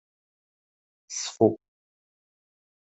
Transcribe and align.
Ṣfu. 1.19 1.49